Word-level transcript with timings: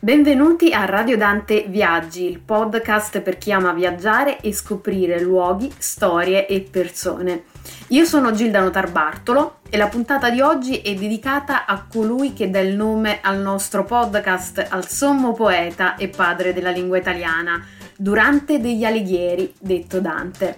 Benvenuti 0.00 0.72
a 0.72 0.84
Radio 0.84 1.16
Dante 1.16 1.64
Viaggi, 1.66 2.22
il 2.24 2.38
podcast 2.38 3.20
per 3.20 3.36
chi 3.36 3.50
ama 3.50 3.72
viaggiare 3.72 4.40
e 4.40 4.52
scoprire 4.52 5.20
luoghi, 5.20 5.72
storie 5.76 6.46
e 6.46 6.60
persone. 6.60 7.46
Io 7.88 8.04
sono 8.04 8.30
Gilda 8.30 8.60
Notarbartolo 8.60 9.56
e 9.68 9.76
la 9.76 9.88
puntata 9.88 10.30
di 10.30 10.40
oggi 10.40 10.76
è 10.82 10.94
dedicata 10.94 11.66
a 11.66 11.84
colui 11.90 12.32
che 12.32 12.48
dà 12.48 12.60
il 12.60 12.76
nome 12.76 13.18
al 13.20 13.40
nostro 13.40 13.82
podcast, 13.82 14.64
al 14.70 14.88
sommo 14.88 15.32
poeta 15.32 15.96
e 15.96 16.06
padre 16.06 16.52
della 16.52 16.70
lingua 16.70 16.98
italiana, 16.98 17.60
Durante 18.00 18.60
degli 18.60 18.84
Alighieri, 18.84 19.52
detto 19.58 20.00
Dante. 20.00 20.56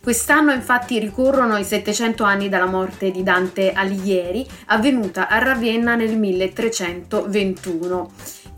Quest'anno 0.00 0.52
infatti 0.52 1.00
ricorrono 1.00 1.56
i 1.56 1.64
700 1.64 2.22
anni 2.22 2.48
dalla 2.48 2.66
morte 2.66 3.10
di 3.10 3.24
Dante 3.24 3.72
Alighieri, 3.72 4.46
avvenuta 4.66 5.26
a 5.26 5.38
Ravenna 5.38 5.96
nel 5.96 6.16
1321 6.16 8.10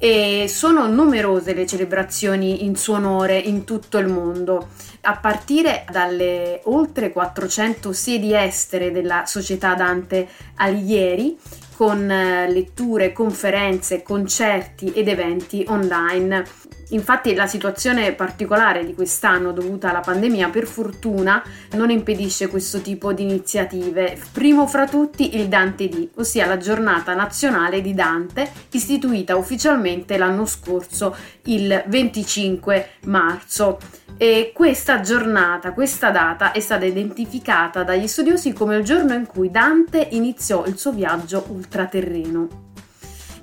e 0.02 0.46
sono 0.48 0.86
numerose 0.86 1.52
le 1.52 1.66
celebrazioni 1.66 2.64
in 2.64 2.74
suo 2.74 2.94
onore 2.94 3.36
in 3.36 3.64
tutto 3.64 3.98
il 3.98 4.06
mondo, 4.06 4.68
a 5.02 5.18
partire 5.18 5.84
dalle 5.90 6.62
oltre 6.64 7.12
400 7.12 7.92
sedi 7.92 8.34
estere 8.34 8.92
della 8.92 9.26
Società 9.26 9.74
Dante 9.74 10.26
Alighieri 10.54 11.36
con 11.76 12.10
eh, 12.10 12.50
letture, 12.50 13.12
conferenze, 13.12 14.02
concerti 14.02 14.90
ed 14.92 15.06
eventi 15.06 15.66
online. 15.68 16.44
Infatti 16.90 17.34
la 17.34 17.46
situazione 17.46 18.12
particolare 18.12 18.84
di 18.84 18.94
quest'anno 18.94 19.52
dovuta 19.52 19.90
alla 19.90 20.00
pandemia 20.00 20.48
per 20.48 20.66
fortuna 20.66 21.42
non 21.72 21.90
impedisce 21.90 22.48
questo 22.48 22.80
tipo 22.80 23.12
di 23.12 23.22
iniziative. 23.22 24.18
Primo 24.32 24.66
fra 24.66 24.86
tutti 24.86 25.36
il 25.36 25.48
Dante 25.48 25.88
D, 25.88 26.08
ossia 26.16 26.46
la 26.46 26.56
giornata 26.56 27.14
nazionale 27.14 27.80
di 27.80 27.94
Dante, 27.94 28.50
istituita 28.70 29.36
ufficialmente 29.36 30.18
l'anno 30.18 30.46
scorso 30.46 31.14
il 31.44 31.82
25 31.86 32.88
marzo. 33.04 33.78
E 34.16 34.50
questa 34.52 35.00
giornata, 35.00 35.72
questa 35.72 36.10
data 36.10 36.52
è 36.52 36.60
stata 36.60 36.84
identificata 36.84 37.84
dagli 37.84 38.06
studiosi 38.06 38.52
come 38.52 38.76
il 38.76 38.84
giorno 38.84 39.14
in 39.14 39.26
cui 39.26 39.50
Dante 39.50 40.08
iniziò 40.10 40.66
il 40.66 40.76
suo 40.76 40.92
viaggio 40.92 41.46
ultraterreno. 41.48 42.68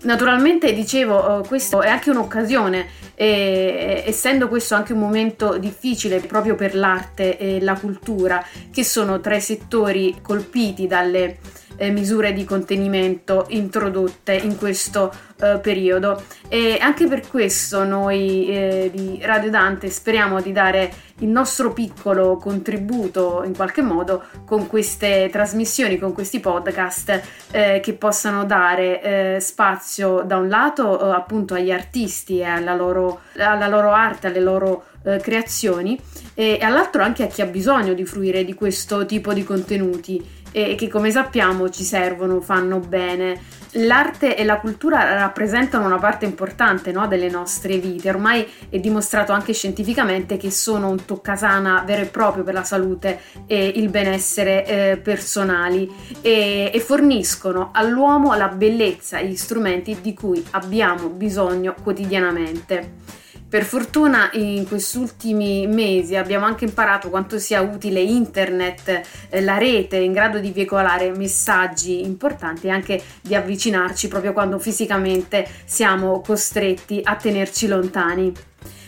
Naturalmente, 0.03 0.73
dicevo, 0.73 1.43
eh, 1.43 1.47
questo 1.47 1.81
è 1.81 1.89
anche 1.89 2.11
un'occasione, 2.11 2.85
e, 3.19 4.03
essendo 4.05 4.47
questo 4.47 4.75
anche 4.75 4.93
un 4.93 4.99
momento 4.99 5.57
difficile 5.57 6.19
proprio 6.19 6.53
per 6.53 6.75
l'arte 6.75 7.37
e 7.39 7.59
la 7.59 7.73
cultura, 7.73 8.45
che 8.71 8.83
sono 8.83 9.19
tra 9.19 9.35
i 9.35 9.41
settori 9.41 10.17
colpiti 10.21 10.85
dalle 10.85 11.37
eh, 11.77 11.89
misure 11.89 12.33
di 12.33 12.43
contenimento 12.43 13.45
introdotte 13.49 14.33
in 14.33 14.57
questo 14.57 15.11
eh, 15.39 15.59
periodo. 15.61 16.21
E 16.47 16.77
anche 16.79 17.07
per 17.07 17.27
questo 17.27 17.83
noi 17.83 18.47
eh, 18.49 18.91
di 18.93 19.19
Radio 19.21 19.49
Dante 19.49 19.89
speriamo 19.89 20.41
di 20.41 20.51
dare 20.51 20.91
il 21.19 21.29
nostro 21.29 21.73
piccolo 21.73 22.37
contributo 22.37 23.41
in 23.43 23.55
qualche 23.55 23.81
modo 23.81 24.23
con 24.45 24.67
queste 24.67 25.29
trasmissioni, 25.31 25.97
con 25.97 26.13
questi 26.13 26.39
podcast 26.39 27.21
eh, 27.51 27.79
che 27.81 27.93
possano 27.93 28.45
dare 28.45 29.01
eh, 29.01 29.39
spazio 29.39 30.23
da 30.25 30.37
un 30.37 30.47
lato 30.47 30.99
eh, 30.99 31.15
appunto 31.15 31.55
agli 31.55 31.71
artisti 31.71 32.39
e 32.39 32.43
alla 32.43 32.75
loro, 32.75 33.06
alla 33.37 33.67
loro 33.67 33.91
arte, 33.91 34.27
alle 34.27 34.39
loro 34.39 34.85
eh, 35.03 35.17
creazioni 35.17 35.99
e, 36.33 36.57
e 36.59 36.63
all'altro 36.63 37.03
anche 37.03 37.23
a 37.23 37.27
chi 37.27 37.41
ha 37.41 37.45
bisogno 37.45 37.93
di 37.93 38.05
fruire 38.05 38.43
di 38.43 38.53
questo 38.53 39.05
tipo 39.05 39.33
di 39.33 39.43
contenuti 39.43 40.36
e 40.51 40.75
che 40.75 40.87
come 40.87 41.11
sappiamo 41.11 41.69
ci 41.69 41.83
servono, 41.83 42.41
fanno 42.41 42.79
bene. 42.79 43.55
L'arte 43.71 44.35
e 44.35 44.43
la 44.43 44.59
cultura 44.59 45.13
rappresentano 45.15 45.85
una 45.85 45.97
parte 45.97 46.25
importante 46.25 46.91
no, 46.91 47.05
delle 47.07 47.29
nostre 47.29 47.77
vite, 47.77 48.09
ormai 48.09 48.47
è 48.69 48.79
dimostrato 48.79 49.33
anche 49.33 49.53
scientificamente 49.53 50.37
che 50.37 50.49
sono 50.49 50.89
un 50.89 51.03
toccasana 51.05 51.83
vero 51.85 52.01
e 52.03 52.05
proprio 52.05 52.43
per 52.43 52.53
la 52.53 52.63
salute 52.63 53.19
e 53.45 53.73
il 53.75 53.89
benessere 53.89 54.65
eh, 54.65 54.97
personali 54.97 55.91
e, 56.21 56.71
e 56.73 56.79
forniscono 56.79 57.69
all'uomo 57.73 58.33
la 58.35 58.47
bellezza 58.47 59.17
e 59.17 59.27
gli 59.27 59.35
strumenti 59.35 59.97
di 60.01 60.13
cui 60.13 60.43
abbiamo 60.51 61.09
bisogno 61.09 61.75
quotidianamente. 61.83 63.25
Per 63.49 63.63
fortuna 63.63 64.29
in 64.33 64.67
questi 64.67 64.97
ultimi 64.97 65.67
mesi 65.67 66.17
abbiamo 66.17 66.45
anche 66.45 66.65
imparato 66.65 67.09
quanto 67.09 67.39
sia 67.39 67.61
utile 67.61 68.01
internet, 68.01 69.01
eh, 69.29 69.41
la 69.41 69.57
rete 69.57 69.95
in 69.95 70.11
grado 70.11 70.39
di 70.39 70.51
veicolare 70.51 71.11
messaggi 71.11 72.01
importanti 72.01 72.67
e 72.67 72.71
anche 72.71 73.01
di 73.21 73.35
avvicinarci 73.35 74.09
proprio 74.09 74.33
quando 74.33 74.59
fisicamente 74.59 75.47
siamo 75.63 76.19
costretti 76.19 76.99
a 77.01 77.15
tenerci 77.15 77.67
lontani. 77.67 78.33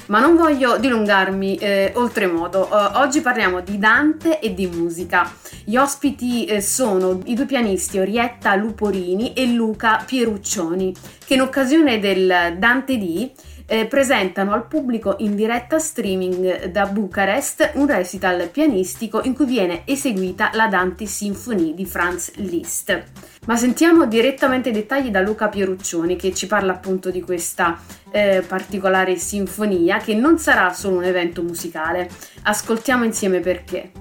Ma 0.07 0.19
non 0.19 0.35
voglio 0.35 0.77
dilungarmi 0.77 1.55
eh, 1.55 1.91
oltremodo. 1.95 2.67
Uh, 2.69 2.97
oggi 2.97 3.21
parliamo 3.21 3.61
di 3.61 3.77
Dante 3.77 4.39
e 4.39 4.53
di 4.55 4.67
musica. 4.67 5.31
Gli 5.63 5.77
ospiti 5.77 6.45
eh, 6.45 6.61
sono 6.61 7.21
i 7.25 7.35
due 7.35 7.45
pianisti 7.45 7.99
Orietta 7.99 8.55
Luporini 8.55 9.33
e 9.33 9.45
Luca 9.45 10.03
Pieruccioni, 10.05 10.93
che 11.23 11.35
in 11.35 11.41
occasione 11.41 11.99
del 11.99 12.55
Dante 12.57 12.97
D 12.97 13.31
eh, 13.69 13.85
presentano 13.85 14.51
al 14.51 14.67
pubblico 14.67 15.15
in 15.19 15.35
diretta 15.35 15.77
streaming 15.77 16.65
da 16.65 16.87
Bucarest 16.87 17.71
un 17.75 17.85
recital 17.85 18.49
pianistico 18.49 19.21
in 19.23 19.35
cui 19.35 19.45
viene 19.45 19.83
eseguita 19.85 20.49
la 20.53 20.67
Dante 20.67 21.05
Symphony 21.05 21.75
di 21.75 21.85
Franz 21.85 22.33
Liszt. 22.35 23.03
Ma 23.45 23.55
sentiamo 23.55 24.07
direttamente 24.07 24.69
i 24.69 24.73
dettagli 24.73 25.11
da 25.11 25.21
Luca 25.21 25.49
Pieruccioni 25.49 26.15
che 26.15 26.33
ci 26.33 26.47
parla 26.47 26.73
appunto 26.73 27.11
di 27.11 27.21
questa 27.21 27.79
eh, 28.11 28.43
particolare 28.45 29.15
sinfonia 29.17 29.99
che 29.99 30.15
non 30.15 30.39
sarà 30.39 30.73
solo 30.73 30.97
un 30.97 31.03
evento 31.03 31.43
musicale. 31.43 32.09
Ascoltiamo 32.43 33.03
insieme 33.03 33.39
perché. 33.39 33.91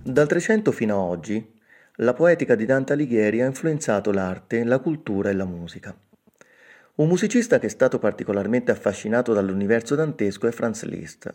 Dal 0.00 0.28
300 0.28 0.70
fino 0.70 0.94
ad 0.94 1.10
oggi, 1.10 1.54
la 1.96 2.14
poetica 2.14 2.54
di 2.54 2.66
Dante 2.66 2.92
Alighieri 2.92 3.42
ha 3.42 3.46
influenzato 3.46 4.12
l'arte, 4.12 4.62
la 4.62 4.78
cultura 4.78 5.30
e 5.30 5.34
la 5.34 5.46
musica. 5.46 5.92
Un 6.96 7.08
musicista 7.08 7.58
che 7.58 7.66
è 7.66 7.68
stato 7.68 7.98
particolarmente 7.98 8.70
affascinato 8.70 9.34
dall'universo 9.34 9.94
dantesco 9.94 10.46
è 10.46 10.50
Franz 10.50 10.84
Liszt. 10.84 11.30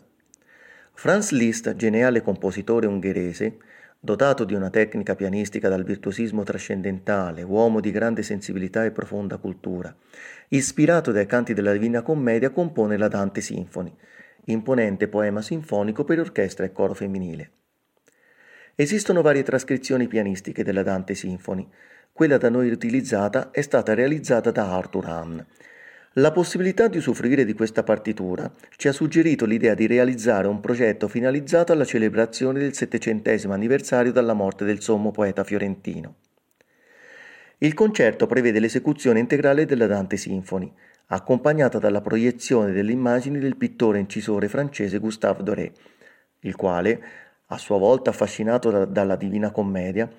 Franz 0.92 1.30
Liszt, 1.30 1.76
geniale 1.76 2.20
compositore 2.20 2.88
ungherese, 2.88 3.58
dotato 4.00 4.42
di 4.42 4.54
una 4.54 4.70
tecnica 4.70 5.14
pianistica 5.14 5.68
dal 5.68 5.84
virtuosismo 5.84 6.42
trascendentale, 6.42 7.42
uomo 7.42 7.78
di 7.78 7.92
grande 7.92 8.24
sensibilità 8.24 8.84
e 8.84 8.90
profonda 8.90 9.36
cultura, 9.36 9.94
ispirato 10.48 11.12
dai 11.12 11.26
canti 11.26 11.54
della 11.54 11.70
Divina 11.70 12.02
Commedia, 12.02 12.50
compone 12.50 12.96
la 12.96 13.06
Dante 13.06 13.40
Symphony, 13.40 13.94
imponente 14.46 15.06
poema 15.06 15.42
sinfonico 15.42 16.02
per 16.02 16.18
orchestra 16.18 16.64
e 16.64 16.72
coro 16.72 16.94
femminile. 16.94 17.50
Esistono 18.74 19.22
varie 19.22 19.44
trascrizioni 19.44 20.08
pianistiche 20.08 20.64
della 20.64 20.82
Dante 20.82 21.14
Symphony, 21.14 21.68
quella 22.12 22.36
da 22.36 22.50
noi 22.50 22.70
utilizzata 22.70 23.50
è 23.50 23.62
stata 23.62 23.94
realizzata 23.94 24.50
da 24.50 24.76
Arthur 24.76 25.06
Hahn. 25.06 25.44
La 26.16 26.30
possibilità 26.30 26.88
di 26.88 26.98
usufruire 26.98 27.46
di 27.46 27.54
questa 27.54 27.82
partitura 27.82 28.52
ci 28.76 28.86
ha 28.88 28.92
suggerito 28.92 29.46
l'idea 29.46 29.72
di 29.72 29.86
realizzare 29.86 30.46
un 30.46 30.60
progetto 30.60 31.08
finalizzato 31.08 31.72
alla 31.72 31.86
celebrazione 31.86 32.58
del 32.58 32.74
settecentesimo 32.74 33.54
anniversario 33.54 34.12
dalla 34.12 34.34
morte 34.34 34.66
del 34.66 34.82
sommo 34.82 35.10
poeta 35.10 35.42
fiorentino. 35.42 36.16
Il 37.58 37.72
concerto 37.72 38.26
prevede 38.26 38.60
l'esecuzione 38.60 39.20
integrale 39.20 39.64
della 39.64 39.86
Dante 39.86 40.18
Symphony, 40.18 40.70
accompagnata 41.06 41.78
dalla 41.78 42.02
proiezione 42.02 42.72
delle 42.72 42.92
immagini 42.92 43.38
del 43.38 43.56
pittore 43.56 44.00
incisore 44.00 44.48
francese 44.48 44.98
Gustave 44.98 45.42
Doré, 45.42 45.72
il 46.40 46.56
quale, 46.56 47.02
a 47.46 47.56
sua 47.56 47.78
volta 47.78 48.10
affascinato 48.10 48.70
da, 48.70 48.84
dalla 48.84 49.16
Divina 49.16 49.50
Commedia, 49.50 50.10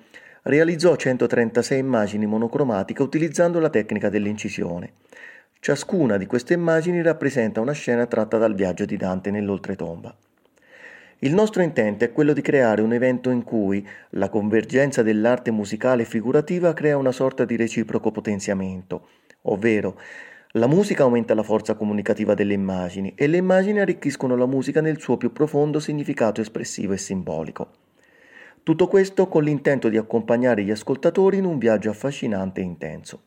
realizzò 0.44 0.94
136 0.94 1.78
immagini 1.78 2.26
monocromatiche 2.26 3.02
utilizzando 3.02 3.58
la 3.60 3.70
tecnica 3.70 4.10
dell'incisione. 4.10 4.92
Ciascuna 5.58 6.18
di 6.18 6.26
queste 6.26 6.52
immagini 6.52 7.00
rappresenta 7.00 7.62
una 7.62 7.72
scena 7.72 8.04
tratta 8.04 8.36
dal 8.36 8.54
viaggio 8.54 8.84
di 8.84 8.98
Dante 8.98 9.30
nell'oltretomba. 9.30 10.14
Il 11.20 11.32
nostro 11.32 11.62
intento 11.62 12.04
è 12.04 12.12
quello 12.12 12.34
di 12.34 12.42
creare 12.42 12.82
un 12.82 12.92
evento 12.92 13.30
in 13.30 13.42
cui 13.42 13.86
la 14.10 14.28
convergenza 14.28 15.02
dell'arte 15.02 15.50
musicale 15.50 16.02
e 16.02 16.06
figurativa 16.06 16.74
crea 16.74 16.98
una 16.98 17.12
sorta 17.12 17.46
di 17.46 17.56
reciproco 17.56 18.10
potenziamento, 18.10 19.08
ovvero 19.42 19.98
la 20.56 20.66
musica 20.66 21.04
aumenta 21.04 21.32
la 21.32 21.42
forza 21.42 21.74
comunicativa 21.74 22.34
delle 22.34 22.52
immagini 22.52 23.14
e 23.16 23.26
le 23.28 23.38
immagini 23.38 23.80
arricchiscono 23.80 24.36
la 24.36 24.46
musica 24.46 24.82
nel 24.82 25.00
suo 25.00 25.16
più 25.16 25.32
profondo 25.32 25.80
significato 25.80 26.42
espressivo 26.42 26.92
e 26.92 26.98
simbolico. 26.98 27.83
Tutto 28.64 28.88
questo 28.88 29.28
con 29.28 29.44
l'intento 29.44 29.90
di 29.90 29.98
accompagnare 29.98 30.62
gli 30.62 30.70
ascoltatori 30.70 31.36
in 31.36 31.44
un 31.44 31.58
viaggio 31.58 31.90
affascinante 31.90 32.62
e 32.62 32.64
intenso. 32.64 33.20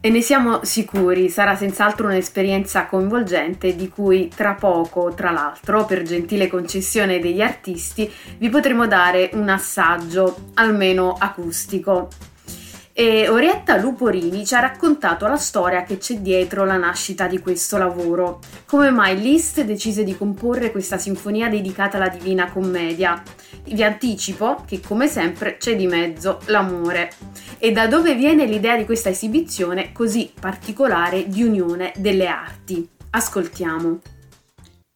E 0.00 0.08
ne 0.08 0.20
siamo 0.20 0.60
sicuri, 0.62 1.28
sarà 1.28 1.56
senz'altro 1.56 2.06
un'esperienza 2.06 2.86
coinvolgente 2.86 3.74
di 3.74 3.88
cui 3.88 4.28
tra 4.28 4.54
poco, 4.54 5.12
tra 5.14 5.32
l'altro, 5.32 5.84
per 5.84 6.02
gentile 6.02 6.46
concessione 6.46 7.18
degli 7.18 7.40
artisti, 7.40 8.08
vi 8.38 8.48
potremo 8.48 8.86
dare 8.86 9.30
un 9.32 9.48
assaggio, 9.48 10.50
almeno 10.54 11.16
acustico. 11.18 12.08
E 12.92 13.28
Orietta 13.28 13.78
Luporini 13.78 14.46
ci 14.46 14.54
ha 14.54 14.60
raccontato 14.60 15.26
la 15.26 15.38
storia 15.38 15.82
che 15.82 15.98
c'è 15.98 16.18
dietro 16.18 16.64
la 16.64 16.76
nascita 16.76 17.26
di 17.26 17.40
questo 17.40 17.78
lavoro. 17.78 18.38
Come 18.66 18.90
mai 18.90 19.20
Liszt 19.20 19.60
decise 19.62 20.04
di 20.04 20.16
comporre 20.16 20.70
questa 20.70 20.98
sinfonia 20.98 21.48
dedicata 21.48 21.96
alla 21.96 22.08
Divina 22.08 22.48
Commedia? 22.52 23.20
Vi 23.64 23.82
anticipo 23.82 24.64
che 24.66 24.80
come 24.80 25.06
sempre 25.06 25.56
c'è 25.56 25.76
di 25.76 25.86
mezzo 25.86 26.40
l'amore. 26.46 27.12
E 27.58 27.72
da 27.72 27.86
dove 27.86 28.14
viene 28.14 28.46
l'idea 28.46 28.76
di 28.76 28.84
questa 28.84 29.10
esibizione 29.10 29.92
così 29.92 30.32
particolare 30.38 31.28
di 31.28 31.42
unione 31.42 31.92
delle 31.96 32.26
arti? 32.26 32.88
Ascoltiamo. 33.10 34.00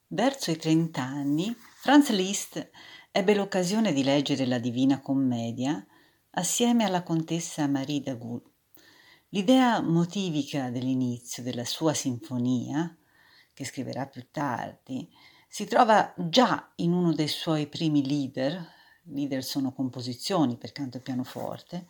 Verso 0.09 0.51
i 0.51 0.57
30 0.57 1.03
anni, 1.03 1.55
Franz 1.77 2.11
Liszt 2.11 2.71
ebbe 3.11 3.35
l'occasione 3.35 3.93
di 3.93 4.03
leggere 4.03 4.47
la 4.47 4.59
Divina 4.59 5.01
Commedia 5.01 5.85
assieme 6.31 6.85
alla 6.85 7.03
contessa 7.03 7.67
Marie 7.67 8.01
Dagout. 8.01 8.51
L'idea 9.29 9.81
motivica 9.81 10.71
dell'inizio 10.71 11.43
della 11.43 11.65
sua 11.65 11.93
sinfonia, 11.93 12.97
che 13.53 13.65
scriverà 13.65 14.07
più 14.07 14.27
tardi, 14.31 15.09
si 15.55 15.67
trova 15.67 16.13
già 16.17 16.73
in 16.79 16.93
uno 16.93 17.13
dei 17.13 17.29
suoi 17.29 17.69
primi 17.69 18.05
leader, 18.05 18.73
leader 19.05 19.45
sono 19.45 19.73
composizioni 19.73 20.57
per 20.57 20.73
canto 20.73 20.97
e 20.97 21.01
pianoforte, 21.01 21.87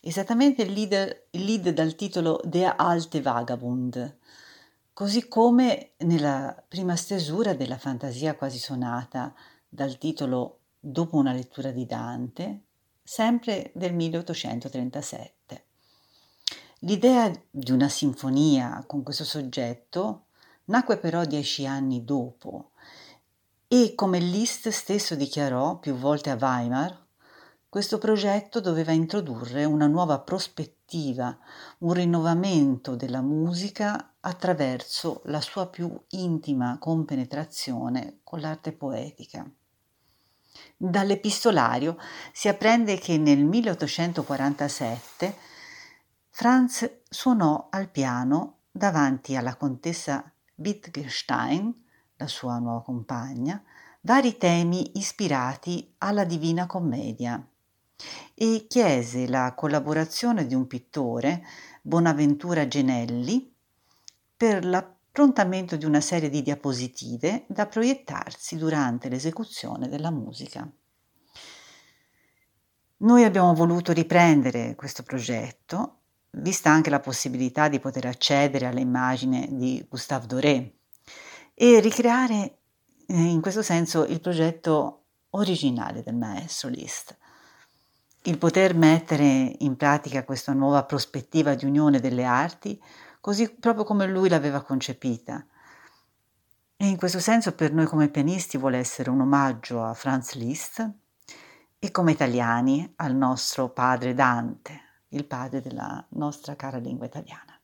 esattamente 0.00 0.62
il 0.62 0.72
lead, 0.72 1.24
il 1.32 1.44
lead 1.44 1.68
dal 1.74 1.94
titolo 1.94 2.40
Der 2.42 2.72
alte 2.74 3.20
Vagabund, 3.20 4.16
così 4.94 5.28
come 5.28 5.90
nella 5.98 6.64
prima 6.66 6.96
stesura 6.96 7.52
della 7.52 7.76
fantasia 7.76 8.34
quasi 8.34 8.56
sonata 8.58 9.34
dal 9.68 9.98
titolo 9.98 10.60
Dopo 10.80 11.18
una 11.18 11.34
lettura 11.34 11.70
di 11.70 11.84
Dante, 11.84 12.62
sempre 13.02 13.72
del 13.74 13.92
1837. 13.92 15.64
L'idea 16.78 17.30
di 17.50 17.72
una 17.72 17.90
sinfonia 17.90 18.82
con 18.86 19.02
questo 19.02 19.24
soggetto 19.24 20.28
nacque 20.64 20.96
però 20.96 21.26
dieci 21.26 21.66
anni 21.66 22.04
dopo 22.04 22.70
e, 23.74 23.94
come 23.94 24.18
Liszt 24.18 24.68
stesso 24.68 25.14
dichiarò 25.14 25.78
più 25.78 25.94
volte 25.94 26.28
a 26.28 26.36
Weimar, 26.38 27.06
questo 27.70 27.96
progetto 27.96 28.60
doveva 28.60 28.92
introdurre 28.92 29.64
una 29.64 29.86
nuova 29.86 30.18
prospettiva, 30.20 31.38
un 31.78 31.94
rinnovamento 31.94 32.96
della 32.96 33.22
musica 33.22 34.16
attraverso 34.20 35.22
la 35.24 35.40
sua 35.40 35.68
più 35.68 35.90
intima 36.10 36.76
compenetrazione 36.78 38.18
con 38.22 38.40
l'arte 38.40 38.72
poetica. 38.72 39.50
Dall'epistolario 40.76 41.96
si 42.30 42.48
apprende 42.48 42.98
che 42.98 43.16
nel 43.16 43.42
1847 43.42 45.34
Franz 46.28 46.98
suonò 47.08 47.68
al 47.70 47.88
piano 47.88 48.64
davanti 48.70 49.34
alla 49.34 49.56
contessa 49.56 50.30
Wittgenstein, 50.56 51.81
la 52.22 52.28
sua 52.28 52.58
nuova 52.58 52.82
compagna, 52.82 53.62
vari 54.02 54.36
temi 54.36 54.92
ispirati 54.98 55.94
alla 55.98 56.24
Divina 56.24 56.66
Commedia 56.66 57.44
e 58.34 58.66
chiese 58.68 59.28
la 59.28 59.54
collaborazione 59.54 60.46
di 60.46 60.54
un 60.54 60.66
pittore, 60.66 61.44
Bonaventura 61.82 62.66
Genelli, 62.66 63.52
per 64.36 64.64
l'approntamento 64.64 65.76
di 65.76 65.84
una 65.84 66.00
serie 66.00 66.30
di 66.30 66.42
diapositive 66.42 67.44
da 67.48 67.66
proiettarsi 67.66 68.56
durante 68.56 69.08
l'esecuzione 69.08 69.88
della 69.88 70.10
musica. 70.10 70.68
Noi 72.98 73.24
abbiamo 73.24 73.52
voluto 73.54 73.92
riprendere 73.92 74.76
questo 74.76 75.02
progetto, 75.02 75.98
vista 76.30 76.70
anche 76.70 76.90
la 76.90 77.00
possibilità 77.00 77.68
di 77.68 77.80
poter 77.80 78.06
accedere 78.06 78.66
alle 78.66 78.80
immagini 78.80 79.48
di 79.50 79.84
Gustave 79.88 80.26
Doré 80.26 80.76
e 81.54 81.80
ricreare 81.80 82.58
eh, 83.06 83.14
in 83.14 83.40
questo 83.40 83.62
senso 83.62 84.04
il 84.04 84.20
progetto 84.20 85.04
originale 85.30 86.02
del 86.02 86.14
maestro 86.14 86.68
Liszt 86.68 87.16
il 88.24 88.38
poter 88.38 88.74
mettere 88.74 89.56
in 89.58 89.76
pratica 89.76 90.24
questa 90.24 90.52
nuova 90.52 90.84
prospettiva 90.84 91.54
di 91.54 91.64
unione 91.64 91.98
delle 91.98 92.24
arti, 92.24 92.80
così 93.20 93.52
proprio 93.52 93.84
come 93.84 94.06
lui 94.06 94.28
l'aveva 94.28 94.62
concepita. 94.62 95.44
E 96.76 96.86
in 96.86 96.96
questo 96.96 97.18
senso 97.18 97.52
per 97.54 97.72
noi 97.72 97.86
come 97.86 98.08
pianisti 98.08 98.58
vuole 98.58 98.78
essere 98.78 99.10
un 99.10 99.20
omaggio 99.20 99.82
a 99.82 99.94
Franz 99.94 100.34
Liszt 100.34 100.88
e 101.78 101.90
come 101.90 102.12
italiani 102.12 102.92
al 102.96 103.14
nostro 103.14 103.70
padre 103.70 104.14
Dante, 104.14 104.80
il 105.08 105.24
padre 105.24 105.60
della 105.60 106.04
nostra 106.10 106.54
cara 106.54 106.78
lingua 106.78 107.06
italiana. 107.06 107.58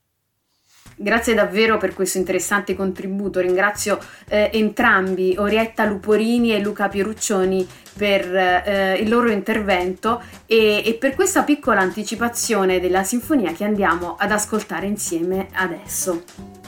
Grazie 0.95 1.33
davvero 1.33 1.77
per 1.77 1.93
questo 1.93 2.17
interessante 2.17 2.75
contributo. 2.75 3.39
Ringrazio 3.39 3.99
eh, 4.27 4.49
entrambi, 4.53 5.35
Orietta 5.37 5.85
Luporini 5.85 6.53
e 6.53 6.59
Luca 6.59 6.89
Pieruccioni, 6.89 7.67
per 7.97 8.33
eh, 8.33 8.97
il 8.99 9.09
loro 9.09 9.29
intervento 9.29 10.21
e, 10.45 10.81
e 10.85 10.93
per 10.93 11.15
questa 11.15 11.43
piccola 11.43 11.81
anticipazione 11.81 12.79
della 12.79 13.03
sinfonia 13.03 13.51
che 13.51 13.65
andiamo 13.65 14.15
ad 14.17 14.31
ascoltare 14.31 14.87
insieme 14.87 15.47
adesso. 15.53 16.58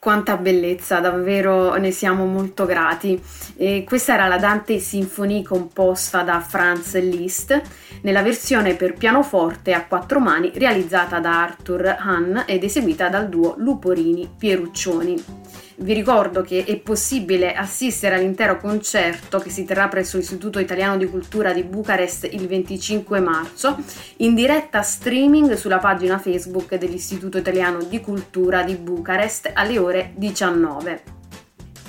Quanta 0.00 0.36
bellezza, 0.36 1.00
davvero 1.00 1.74
ne 1.74 1.90
siamo 1.90 2.24
molto 2.24 2.64
grati. 2.66 3.20
E 3.56 3.84
questa 3.84 4.14
era 4.14 4.28
la 4.28 4.38
Dante 4.38 4.78
Sinfonie 4.78 5.42
composta 5.42 6.22
da 6.22 6.40
Franz 6.40 6.94
Liszt 7.00 7.60
nella 8.02 8.22
versione 8.22 8.74
per 8.74 8.94
pianoforte 8.94 9.72
a 9.72 9.84
quattro 9.84 10.20
mani 10.20 10.52
realizzata 10.54 11.18
da 11.18 11.42
Arthur 11.42 11.96
Hahn 11.98 12.44
ed 12.46 12.62
eseguita 12.62 13.08
dal 13.08 13.28
duo 13.28 13.54
Luporini 13.58 14.30
Pieruccioni. 14.38 15.47
Vi 15.76 15.92
ricordo 15.92 16.42
che 16.42 16.64
è 16.64 16.76
possibile 16.76 17.54
assistere 17.54 18.16
all'intero 18.16 18.58
concerto 18.58 19.38
che 19.38 19.50
si 19.50 19.64
terrà 19.64 19.88
presso 19.88 20.16
l'Istituto 20.16 20.58
Italiano 20.58 20.96
di 20.96 21.06
Cultura 21.06 21.52
di 21.52 21.62
Bucarest 21.62 22.28
il 22.30 22.46
25 22.46 23.20
marzo 23.20 23.76
in 24.16 24.34
diretta 24.34 24.82
streaming 24.82 25.54
sulla 25.54 25.78
pagina 25.78 26.18
Facebook 26.18 26.74
dell'Istituto 26.74 27.38
Italiano 27.38 27.82
di 27.82 28.00
Cultura 28.00 28.62
di 28.62 28.74
Bucarest 28.74 29.50
alle 29.54 29.78
ore 29.78 30.12
19. 30.16 31.16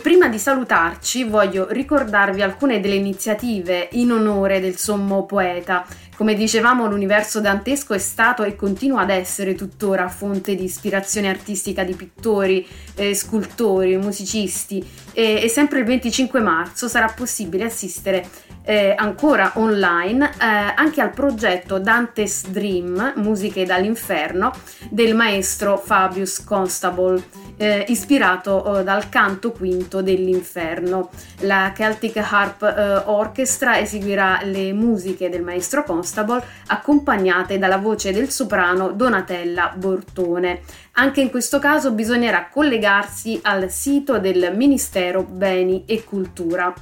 Prima 0.02 0.30
di 0.30 0.40
salutarci 0.40 1.26
voglio 1.26 1.68
ricordarvi 1.70 2.42
alcune 2.42 2.80
delle 2.80 2.96
iniziative 2.96 3.90
in 3.92 4.14
onore 4.14 4.62
del 4.62 4.78
sommo 4.78 5.26
poeta. 5.26 5.86
Come 6.20 6.36
dicevamo, 6.36 6.86
l'universo 6.86 7.40
dantesco 7.40 7.94
è 7.94 7.98
stato 7.98 8.44
e 8.44 8.58
continua 8.58 9.04
ad 9.04 9.10
essere 9.10 9.56
tuttora 9.56 10.10
fonte 10.10 10.54
di 10.54 10.66
ispirazione 10.66 11.30
artistica 11.30 11.86
di 11.86 11.94
pittori, 11.94 12.68
eh, 12.96 13.16
scultori, 13.16 13.96
musicisti. 13.96 14.86
E, 15.14 15.40
e 15.42 15.48
sempre 15.48 15.80
il 15.80 15.86
25 15.86 16.42
marzo 16.42 16.90
sarà 16.90 17.08
possibile 17.16 17.64
assistere 17.64 18.28
eh, 18.64 18.94
ancora 18.98 19.54
online 19.56 20.30
eh, 20.30 20.34
anche 20.76 21.00
al 21.00 21.12
progetto 21.12 21.80
Dante's 21.80 22.50
Dream, 22.50 23.14
Musiche 23.16 23.66
dall'Inferno, 23.66 24.52
del 24.90 25.16
maestro 25.16 25.78
Fabius 25.78 26.44
Constable, 26.44 27.24
eh, 27.60 27.84
ispirato 27.90 28.80
eh, 28.80 28.84
dal 28.84 29.10
canto 29.10 29.52
quinto 29.52 30.02
dell'Inferno. 30.02 31.10
La 31.42 31.74
Celtic 31.76 32.16
Harp 32.16 32.64
eh, 32.64 33.04
Orchestra 33.06 33.78
eseguirà 33.80 34.40
le 34.44 34.72
musiche 34.72 35.30
del 35.30 35.44
maestro 35.44 35.84
Constable 35.84 36.42
accompagnate 36.68 37.60
dalla 37.60 37.78
voce 37.78 38.14
del 38.14 38.30
soprano 38.30 38.92
Donatella 38.92 39.74
Bortone. 39.76 40.62
Anche 40.94 41.20
in 41.20 41.30
questo 41.30 41.60
caso 41.60 41.92
bisognerà 41.92 42.48
collegarsi 42.50 43.40
al 43.44 43.70
sito 43.70 44.20
del 44.20 44.54
Ministero 44.56 45.24
Beni 45.24 45.84
e 45.86 46.04
Cultura. 46.06 46.74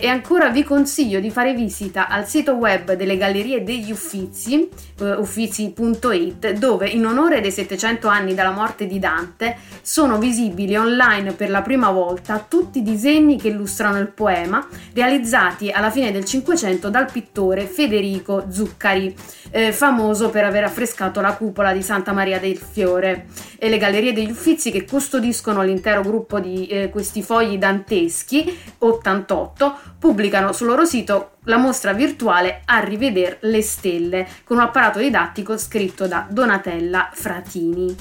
E 0.00 0.06
ancora 0.06 0.50
vi 0.50 0.62
consiglio 0.62 1.18
di 1.18 1.28
fare 1.28 1.54
visita 1.54 2.06
al 2.06 2.24
sito 2.24 2.52
web 2.52 2.92
delle 2.92 3.16
Gallerie 3.16 3.64
degli 3.64 3.90
Uffizi, 3.90 4.68
eh, 5.00 5.14
uffizi.it, 5.14 6.52
dove 6.52 6.88
in 6.88 7.04
onore 7.04 7.40
dei 7.40 7.50
700 7.50 8.06
anni 8.06 8.32
dalla 8.32 8.52
morte 8.52 8.86
di 8.86 9.00
Dante 9.00 9.56
sono 9.82 10.18
visibili 10.18 10.76
online 10.76 11.32
per 11.32 11.50
la 11.50 11.62
prima 11.62 11.90
volta 11.90 12.38
tutti 12.48 12.78
i 12.78 12.82
disegni 12.84 13.38
che 13.38 13.48
illustrano 13.48 13.98
il 13.98 14.06
poema, 14.06 14.64
realizzati 14.94 15.72
alla 15.72 15.90
fine 15.90 16.12
del 16.12 16.24
Cinquecento 16.24 16.90
dal 16.90 17.10
pittore 17.10 17.66
Federico 17.66 18.44
Zuccari, 18.48 19.12
eh, 19.50 19.72
famoso 19.72 20.30
per 20.30 20.44
aver 20.44 20.62
affrescato 20.62 21.20
la 21.20 21.34
cupola 21.34 21.72
di 21.72 21.82
Santa 21.82 22.12
Maria 22.12 22.38
del 22.38 22.56
Fiore. 22.56 23.26
E 23.58 23.68
le 23.68 23.78
Gallerie 23.78 24.12
degli 24.12 24.30
Uffizi 24.30 24.70
che 24.70 24.84
custodiscono 24.84 25.62
l'intero 25.62 26.02
gruppo 26.02 26.38
di 26.38 26.68
eh, 26.68 26.88
questi 26.88 27.20
fogli 27.20 27.58
danteschi, 27.58 28.56
88, 28.78 29.87
pubblicano 29.98 30.52
sul 30.52 30.66
loro 30.68 30.84
sito 30.84 31.32
la 31.44 31.56
mostra 31.56 31.92
virtuale 31.92 32.62
A 32.64 32.80
riveder 32.80 33.38
le 33.42 33.62
stelle, 33.62 34.26
con 34.44 34.56
un 34.56 34.62
apparato 34.64 34.98
didattico 34.98 35.56
scritto 35.56 36.06
da 36.06 36.26
Donatella 36.28 37.10
Fratini. 37.12 37.96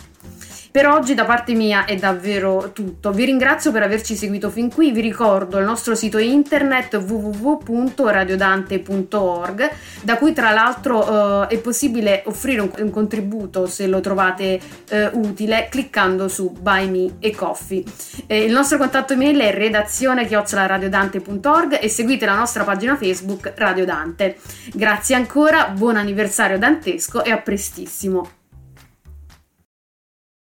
Per 0.78 0.86
oggi 0.86 1.16
da 1.16 1.26
parte 1.26 1.56
mia 1.56 1.86
è 1.86 1.96
davvero 1.96 2.70
tutto. 2.72 3.12
Vi 3.12 3.26
ringrazio 3.26 3.72
per 3.72 3.82
averci 3.82 4.16
seguito 4.16 4.52
fin 4.52 4.72
qui. 4.72 4.92
Vi 4.92 5.02
ricordo 5.02 5.58
il 5.58 5.66
nostro 5.66 5.96
sito 5.96 6.20
internet 6.20 6.94
www.radiodante.org, 6.94 9.72
da 10.04 10.18
cui 10.18 10.34
tra 10.34 10.52
l'altro 10.52 11.46
eh, 11.46 11.56
è 11.56 11.58
possibile 11.58 12.22
offrire 12.28 12.62
un, 12.62 12.70
un, 12.78 12.92
contributo 12.92 13.66
se 13.66 13.88
lo 13.88 14.02
trovate 14.02 14.60
eh, 14.90 15.10
utile 15.14 15.68
cliccando 15.68 16.28
su 16.28 16.52
Buy 16.52 16.88
Me 16.92 17.16
e 17.22 17.34
Coffee. 17.34 17.84
Eh, 18.28 18.44
il 18.44 18.52
nostro 18.52 18.78
contatto 18.78 19.14
email 19.14 19.40
è 19.40 19.52
redazione 19.52 20.30
radiodante.org 20.30 21.80
e 21.82 21.90
seguite 21.90 22.28
la 22.28 22.36
nostra 22.36 22.64
pagina 22.64 22.96
Facebook 22.96 23.54
Radio 23.56 23.84
Dante. 23.84 24.38
Grazie 24.76 25.16
ancora, 25.16 25.70
buon 25.70 25.96
anniversario 25.96 26.60
dantesco 26.60 27.24
e 27.24 27.32
a 27.32 27.38
prestissimo. 27.38 28.37